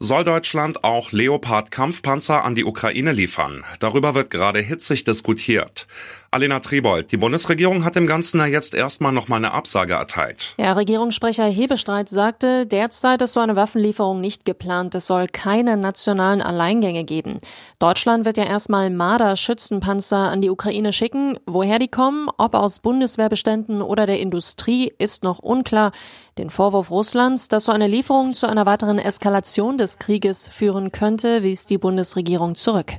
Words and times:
Soll 0.00 0.22
Deutschland 0.22 0.84
auch 0.84 1.10
Leopard-Kampfpanzer 1.10 2.44
an 2.44 2.54
die 2.54 2.64
Ukraine 2.64 3.10
liefern? 3.10 3.64
Darüber 3.80 4.14
wird 4.14 4.30
gerade 4.30 4.60
hitzig 4.60 5.02
diskutiert. 5.02 5.88
Alena 6.30 6.60
Tribold, 6.60 7.10
die 7.10 7.16
Bundesregierung 7.16 7.84
hat 7.84 7.96
dem 7.96 8.06
Ganzen 8.06 8.38
ja 8.38 8.46
jetzt 8.46 8.74
erstmal 8.74 9.12
nochmal 9.12 9.38
eine 9.38 9.52
Absage 9.52 9.94
erteilt. 9.94 10.54
Ja, 10.58 10.74
Regierungssprecher 10.74 11.46
Hebestreit 11.46 12.10
sagte, 12.10 12.66
derzeit 12.66 13.22
ist 13.22 13.32
so 13.32 13.40
eine 13.40 13.56
Waffenlieferung 13.56 14.20
nicht 14.20 14.44
geplant. 14.44 14.94
Es 14.94 15.06
soll 15.06 15.26
keine 15.26 15.78
nationalen 15.78 16.42
Alleingänge 16.42 17.04
geben. 17.04 17.38
Deutschland 17.78 18.26
wird 18.26 18.36
ja 18.36 18.44
erstmal 18.44 18.90
Marder-Schützenpanzer 18.90 20.18
an 20.18 20.42
die 20.42 20.50
Ukraine 20.50 20.92
schicken. 20.92 21.40
Woher 21.46 21.78
die 21.78 21.88
kommen, 21.88 22.28
ob 22.36 22.54
aus 22.54 22.78
Bundeswehrbeständen 22.78 23.80
oder 23.80 24.04
der 24.04 24.20
Industrie, 24.20 24.92
ist 24.98 25.24
noch 25.24 25.38
unklar. 25.38 25.92
Den 26.36 26.50
Vorwurf 26.50 26.90
Russlands, 26.90 27.48
dass 27.48 27.64
so 27.64 27.72
eine 27.72 27.88
Lieferung 27.88 28.34
zu 28.34 28.46
einer 28.46 28.66
weiteren 28.66 28.98
Eskalation 28.98 29.78
des 29.78 29.87
Krieges 29.96 30.48
führen 30.48 30.92
könnte, 30.92 31.42
wies 31.42 31.64
die 31.64 31.78
Bundesregierung 31.78 32.54
zurück. 32.54 32.98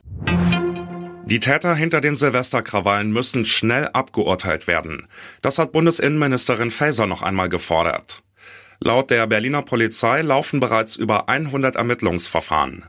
Die 1.26 1.40
Täter 1.40 1.76
hinter 1.76 2.02
den 2.02 2.16
Silvesterkrawallen 2.16 3.12
müssen 3.12 3.46
schnell 3.46 3.90
abgeurteilt 3.90 4.66
werden. 4.66 5.08
Das 5.44 5.60
hat 5.60 5.72
Bundesinnenministerin 5.74 6.72
Faeser 6.72 7.06
noch 7.06 7.22
einmal 7.22 7.50
gefordert. 7.50 8.24
Laut 8.82 9.12
der 9.12 9.28
Berliner 9.28 9.62
Polizei 9.62 10.22
laufen 10.22 10.60
bereits 10.60 10.96
über 10.96 11.30
100 11.30 11.76
Ermittlungsverfahren. 11.76 12.86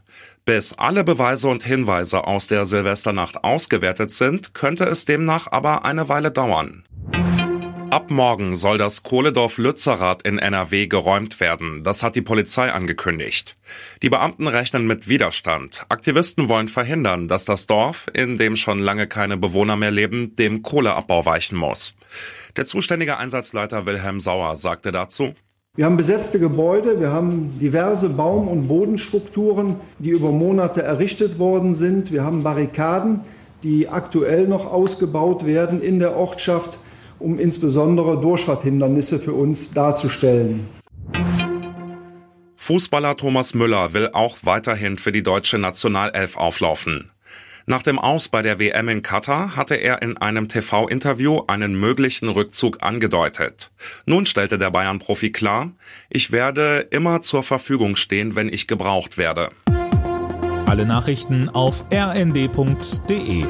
Bis 0.47 0.73
alle 0.73 1.05
Beweise 1.05 1.49
und 1.49 1.65
Hinweise 1.65 2.27
aus 2.27 2.47
der 2.47 2.65
Silvesternacht 2.65 3.45
ausgewertet 3.45 4.11
sind, 4.11 4.55
könnte 4.55 4.85
es 4.85 5.05
demnach 5.05 5.49
aber 5.51 5.85
eine 5.85 6.09
Weile 6.09 6.31
dauern. 6.31 6.85
Ab 7.91 8.09
morgen 8.09 8.55
soll 8.55 8.79
das 8.79 9.03
Kohledorf 9.03 9.59
Lützerath 9.59 10.23
in 10.23 10.39
NRW 10.39 10.87
geräumt 10.87 11.41
werden. 11.41 11.83
Das 11.83 12.05
hat 12.05 12.15
die 12.15 12.23
Polizei 12.23 12.71
angekündigt. 12.71 13.57
Die 14.01 14.09
Beamten 14.09 14.47
rechnen 14.47 14.87
mit 14.87 15.09
Widerstand. 15.09 15.85
Aktivisten 15.89 16.49
wollen 16.49 16.69
verhindern, 16.69 17.27
dass 17.27 17.47
das 17.47 17.67
Dorf, 17.67 18.07
in 18.15 18.37
dem 18.37 18.55
schon 18.55 18.79
lange 18.79 19.09
keine 19.09 19.37
Bewohner 19.37 19.75
mehr 19.75 19.91
leben, 19.91 20.37
dem 20.37 20.63
Kohleabbau 20.63 21.25
weichen 21.25 21.59
muss. 21.59 21.93
Der 22.57 22.65
zuständige 22.65 23.19
Einsatzleiter 23.19 23.87
Wilhelm 23.87 24.21
Sauer 24.21 24.55
sagte 24.55 24.93
dazu, 24.93 25.35
wir 25.75 25.85
haben 25.85 25.97
besetzte 25.97 26.39
Gebäude, 26.39 27.01
wir 27.01 27.11
haben 27.11 27.59
diverse 27.59 28.09
Baum- 28.09 28.47
und 28.47 28.69
Bodenstrukturen, 28.69 29.77
die 29.99 30.11
über 30.11 30.31
Monate 30.31 30.83
errichtet 30.83 31.41
worden 31.41 31.75
sind. 31.75 32.13
Wir 32.13 32.23
haben 32.23 32.45
Barrikaden, 32.45 33.23
die 33.65 33.89
aktuell 33.89 34.47
noch 34.47 34.67
ausgebaut 34.67 35.45
werden 35.45 35.83
in 35.83 35.99
der 35.99 36.17
Ortschaft 36.17 36.79
um 37.21 37.39
insbesondere 37.39 38.21
Durchfahrthindernisse 38.21 39.21
für 39.21 39.35
uns 39.35 39.73
darzustellen. 39.73 40.69
Fußballer 42.57 43.17
Thomas 43.17 43.55
Müller 43.55 43.95
will 43.95 44.11
auch 44.13 44.39
weiterhin 44.43 44.99
für 44.99 45.13
die 45.13 45.23
deutsche 45.23 45.59
Nationalelf 45.59 46.37
auflaufen. 46.37 47.11
Nach 47.67 47.83
dem 47.83 47.99
Aus 47.99 48.29
bei 48.29 48.43
der 48.43 48.59
WM 48.59 48.89
in 48.89 49.03
Katar 49.03 49.55
hatte 49.55 49.77
er 49.77 50.03
in 50.03 50.17
einem 50.17 50.49
TV-Interview 50.49 51.43
einen 51.47 51.79
möglichen 51.79 52.29
Rückzug 52.29 52.83
angedeutet. 52.83 53.71
Nun 54.07 54.27
stellte 54.27 54.59
der 54.59 54.71
Bayern-Profi 54.71 55.31
klar, 55.31 55.73
ich 56.09 56.33
werde 56.33 56.87
immer 56.91 57.21
zur 57.21 57.43
Verfügung 57.43 57.97
stehen, 57.97 58.35
wenn 58.35 58.49
ich 58.49 58.67
gebraucht 58.67 59.19
werde. 59.19 59.51
Alle 60.67 60.87
Nachrichten 60.87 61.49
auf 61.49 61.85
rnd.de 61.93 63.45